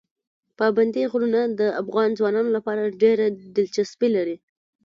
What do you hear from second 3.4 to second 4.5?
دلچسپي لري.